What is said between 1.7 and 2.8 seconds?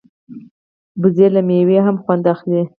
هم خوند اخلي